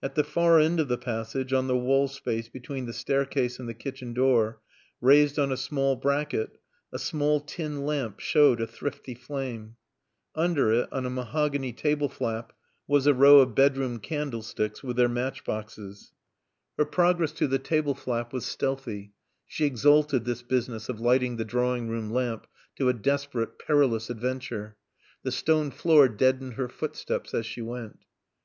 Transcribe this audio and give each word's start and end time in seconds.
At 0.00 0.14
the 0.14 0.22
far 0.22 0.60
end 0.60 0.78
of 0.78 0.86
the 0.86 0.96
passage, 0.96 1.52
on 1.52 1.66
the 1.66 1.76
wall 1.76 2.06
space 2.06 2.48
between 2.48 2.86
the 2.86 2.92
staircase 2.92 3.58
and 3.58 3.68
the 3.68 3.74
kitchen 3.74 4.14
door, 4.14 4.60
raised 5.00 5.36
on 5.36 5.50
a 5.50 5.56
small 5.56 5.96
bracket, 5.96 6.60
a 6.92 6.98
small 7.00 7.40
tin 7.40 7.84
lamp 7.84 8.20
showed 8.20 8.60
a 8.60 8.68
thrifty 8.68 9.16
flame. 9.16 9.74
Under 10.36 10.72
it, 10.72 10.92
on 10.92 11.06
a 11.06 11.10
mahogany 11.10 11.72
table 11.72 12.08
flap, 12.08 12.52
was 12.86 13.08
a 13.08 13.12
row 13.14 13.40
of 13.40 13.56
bedroom 13.56 13.98
candlesticks 13.98 14.84
with 14.84 14.96
their 14.96 15.08
match 15.08 15.44
boxes. 15.44 16.12
Her 16.76 16.84
progress 16.84 17.32
to 17.32 17.48
the 17.48 17.58
table 17.58 17.96
flap 17.96 18.32
was 18.32 18.46
stealthy. 18.46 19.12
She 19.44 19.64
exalted 19.64 20.24
this 20.24 20.42
business 20.42 20.88
of 20.88 21.00
lighting 21.00 21.34
the 21.36 21.44
drawing 21.44 21.88
room 21.88 22.12
lamp 22.12 22.46
to 22.76 22.88
a 22.88 22.92
desperate, 22.94 23.58
perilous 23.58 24.08
adventure. 24.08 24.76
The 25.24 25.32
stone 25.32 25.72
floor 25.72 26.08
deadened 26.08 26.52
her 26.54 26.68
footsteps 26.68 27.34
as 27.34 27.44
she 27.44 27.60
went. 27.60 27.98